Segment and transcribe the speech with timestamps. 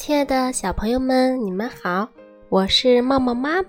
[0.00, 2.08] 亲爱的小朋友们，你们好，
[2.48, 3.68] 我是茂茂妈妈。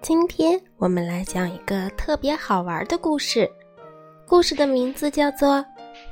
[0.00, 3.48] 今天我们来讲一个特别好玩的故事，
[4.26, 5.58] 故事的名字叫做《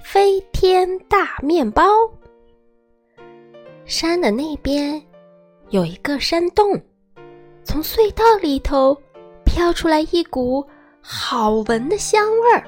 [0.04, 1.82] 飞天大面包》。
[3.86, 5.02] 山的那边
[5.70, 6.80] 有一个山洞，
[7.64, 8.96] 从隧道里头
[9.44, 10.64] 飘出来一股
[11.00, 12.62] 好闻的香味儿，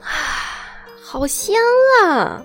[0.00, 0.08] 啊，
[0.98, 1.54] 好香
[2.06, 2.42] 啊！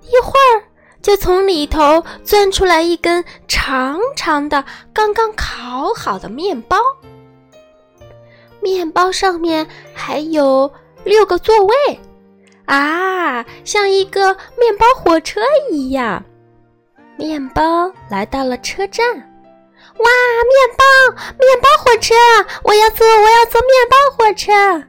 [0.00, 0.73] 一会儿。
[1.04, 6.78] 就从里头钻出来一根长长的、刚刚烤好的面包，
[8.62, 10.72] 面包上面还有
[11.04, 12.00] 六个座位，
[12.64, 16.24] 啊，像一个面包火车一样。
[17.18, 20.08] 面包来到了车站，哇，
[20.48, 22.14] 面包，面包火车，
[22.62, 24.82] 我要坐，我要坐面包火车。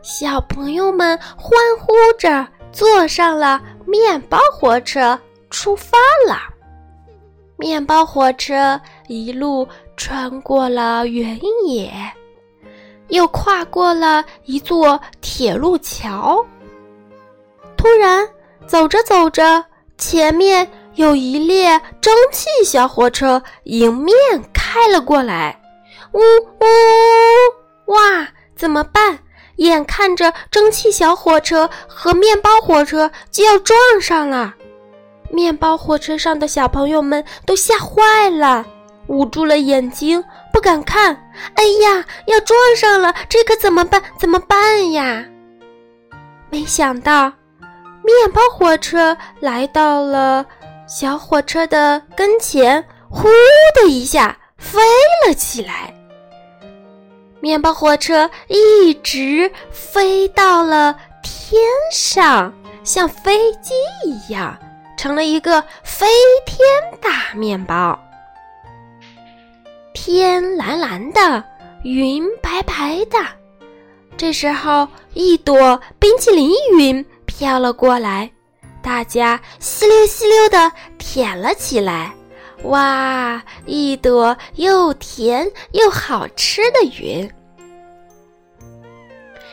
[0.00, 5.20] 小朋友们欢呼着坐上了面包火车。
[5.50, 6.38] 出发了，
[7.56, 11.92] 面包火车一路穿过了原野，
[13.08, 16.44] 又跨过了一座铁路桥。
[17.76, 18.28] 突然，
[18.66, 19.64] 走着走着，
[19.96, 24.14] 前面有一列蒸汽小火车迎面
[24.52, 25.60] 开了过来。
[26.12, 27.92] 呜呜！
[27.92, 29.18] 哇，怎么办？
[29.56, 34.54] 眼看着蒸汽小火车和面包火车就要撞上了。
[35.30, 38.64] 面包火车上的小朋友们都吓坏了，
[39.08, 41.30] 捂住了眼睛，不敢看。
[41.54, 44.02] 哎呀，要撞上了，这可怎么办？
[44.18, 45.24] 怎么办呀？
[46.50, 47.32] 没想到，
[48.02, 50.44] 面包火车来到了
[50.86, 53.28] 小火车的跟前，呼
[53.74, 54.80] 的一下飞
[55.26, 55.94] 了起来。
[57.40, 64.58] 面包火车一直飞到了天上，像飞机一样。
[64.98, 66.08] 成了一个飞
[66.44, 66.68] 天
[67.00, 67.96] 大面包，
[69.94, 71.42] 天蓝蓝的，
[71.84, 73.16] 云白白的。
[74.16, 78.28] 这时候，一朵冰淇淋云飘了过来，
[78.82, 82.12] 大家吸溜吸溜的舔了起来。
[82.64, 87.30] 哇，一朵又甜又好吃的云，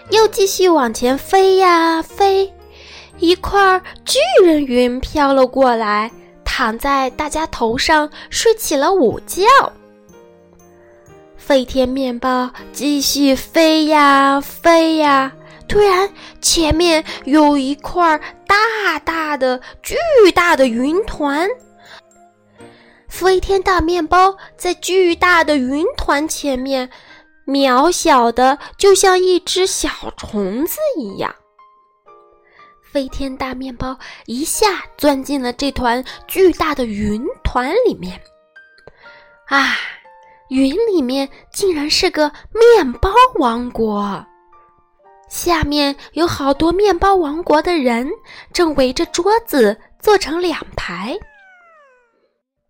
[0.09, 2.51] 又继续往前飞呀飞。
[3.19, 6.11] 一块巨人云飘了过来，
[6.43, 9.43] 躺在大家头上睡起了午觉。
[11.37, 15.31] 飞天面包继续飞呀飞呀，
[15.67, 16.09] 突然
[16.41, 19.95] 前面有一块大大的、巨
[20.33, 21.47] 大的云团。
[23.07, 26.89] 飞天大面包在巨大的云团前面，
[27.45, 31.33] 渺小的就像一只小虫子一样。
[32.95, 38.17] 飞天大面包一下钻进了这团巨大的云团里面，
[39.47, 39.75] 啊，
[40.47, 44.25] 云里面竟然是个面包王国，
[45.27, 48.09] 下面有好多面包王国的人
[48.53, 51.17] 正围着桌子坐成两排。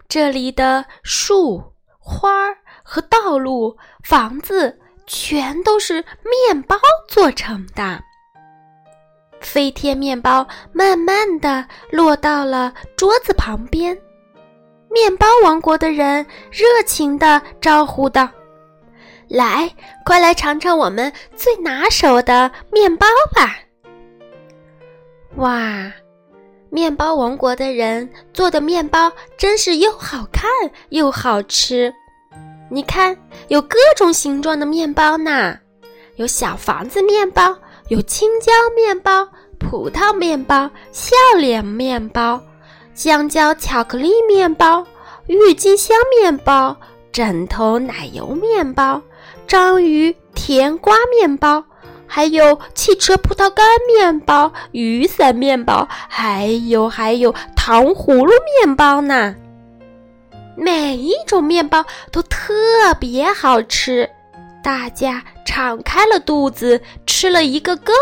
[0.08, 1.64] 这里的树、
[2.00, 4.76] 花和道路、房子
[5.06, 8.02] 全都是面包做成的。
[9.46, 13.96] 飞天面包慢慢的落到了桌子旁边，
[14.90, 18.28] 面包王国的人热情的招呼道
[19.30, 19.72] ：“来，
[20.04, 23.56] 快来尝尝我们最拿手的面包吧！”
[25.38, 25.92] 哇，
[26.70, 30.50] 面包王国的人做的面包真是又好看
[30.90, 31.94] 又好吃。
[32.70, 33.16] 你看，
[33.50, 35.58] 有各种形状的面包呢，
[36.16, 37.56] 有小房子面包。
[37.88, 39.28] 有青椒面包、
[39.60, 42.42] 葡萄面包、笑脸面包、
[42.96, 44.84] 香蕉巧克力面包、
[45.28, 46.76] 郁金香面包、
[47.12, 49.00] 枕头奶油面包、
[49.46, 51.64] 章鱼甜瓜面包，
[52.08, 58.32] 还有汽车葡萄干面包、雨伞面包，还有还有糖葫芦
[58.64, 59.36] 面包呢。
[60.58, 62.52] 每一种面包都特
[63.00, 64.10] 别好吃。
[64.64, 67.94] 大家敞开了肚子吃了一个够。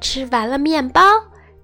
[0.00, 1.02] 吃完了面包，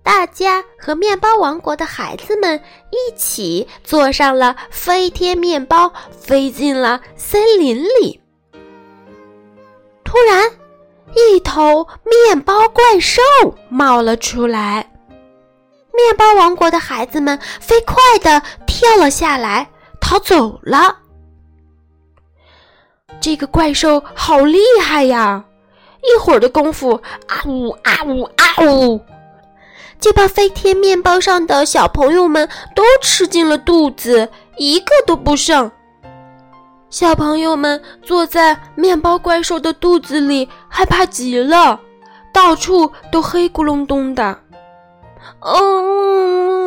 [0.02, 2.60] 大家和面包王国的孩子们
[2.90, 8.20] 一起坐上了飞天面包，飞进了森林里。
[10.04, 10.50] 突然，
[11.14, 13.22] 一头面包怪兽
[13.68, 14.90] 冒了出来，
[15.92, 19.68] 面包王国的孩子们飞快地跳了下来，
[20.00, 20.96] 逃走了。
[23.20, 25.44] 这个怪兽好厉害呀！
[26.02, 26.92] 一会儿的功夫，
[27.26, 29.00] 啊呜啊呜啊呜，
[29.98, 35.70] 就把飞天面包上的小朋友们都吃进了肚子，一个都不剩。
[36.88, 41.78] 小朋友们坐在面包怪兽的肚子里，害怕极了，
[42.32, 44.38] 到处都黑咕隆咚的。
[45.40, 46.57] 哦，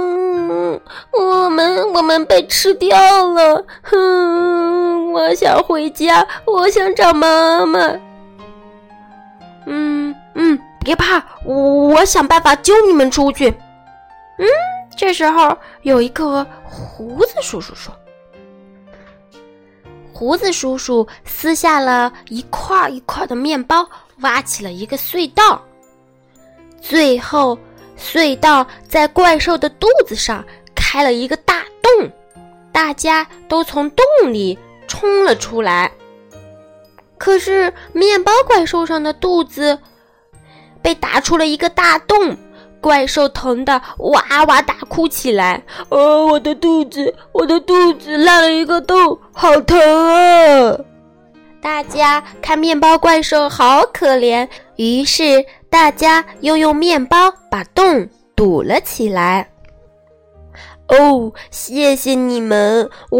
[2.02, 5.14] 我们被吃掉了，哼！
[5.14, 7.80] 我想回家，我想找妈妈。
[9.68, 11.56] 嗯嗯，别怕，我
[11.90, 13.52] 我想办法救你们出去。
[14.40, 14.48] 嗯，
[14.98, 17.94] 这时候有一个胡子叔叔说
[20.12, 23.88] ：“胡子叔叔撕下了一块一块的面包，
[24.22, 25.62] 挖起了一个隧道，
[26.82, 27.56] 最后。”
[28.04, 30.44] 隧道在怪兽的肚子上
[30.74, 31.51] 开了一个大，
[32.72, 34.58] 大家都从洞里
[34.88, 35.92] 冲了出来。
[37.18, 39.80] 可是面包怪兽上的肚子
[40.82, 42.38] 被打出了一个大洞，
[42.80, 50.78] 怪兽疼得哇哇大哭起来：“哦，我的肚子，我的肚子烂了一个洞，好疼啊！”
[51.62, 54.48] 大家看面包怪兽好可怜，
[54.78, 55.46] 于是。
[55.72, 59.50] 大家又用面包把洞堵了起来。
[60.92, 62.90] 哦，谢谢你们！
[63.10, 63.20] 我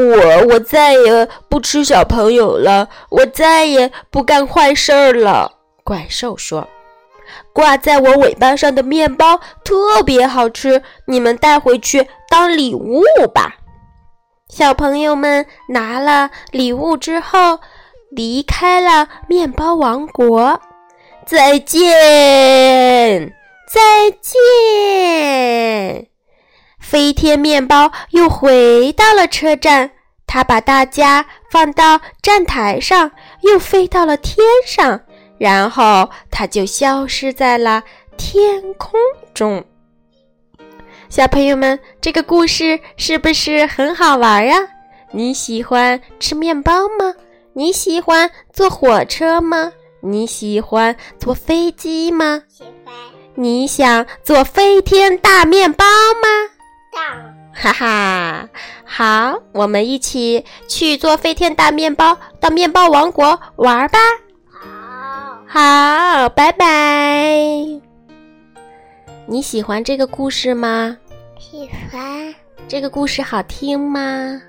[0.50, 5.54] 我再也不吃小朋友了，我再也不干坏事儿了。
[5.86, 6.68] 怪兽说
[7.54, 13.02] ：“挂在我尾巴上的面包特别好吃，你们带回去当礼物
[13.34, 13.56] 吧。”
[14.52, 17.60] 小朋友们拿了礼物之后，
[18.10, 20.60] 离开了面包王国。
[21.26, 23.34] 再见，
[23.70, 26.11] 再见！
[26.92, 29.90] 飞天面包又回到了车站，
[30.28, 33.10] 它把大家放到站台上，
[33.44, 35.00] 又飞到了天上，
[35.38, 37.82] 然后它就消失在了
[38.18, 39.00] 天空
[39.34, 39.64] 中。
[41.08, 44.58] 小朋友们，这个故事是不是很好玩呀？
[45.14, 47.16] 你喜欢吃面包吗？
[47.54, 49.72] 你喜欢坐火车吗？
[50.02, 52.44] 你喜欢坐飞机吗？
[52.50, 52.94] 喜欢。
[53.36, 56.52] 你想坐飞天大面包吗？
[57.54, 57.74] 想。
[57.74, 58.50] 哈哈，
[58.86, 64.00] 好，我们一起去做飞天大面包到面包王国玩吧。
[64.50, 65.44] 好。
[65.48, 67.36] 好，拜拜。
[69.26, 70.98] 你喜欢这个故事吗？
[71.40, 72.36] 喜欢。
[72.68, 74.42] 这个故事好听吗？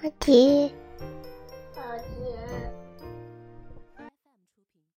[0.00, 0.70] 好听。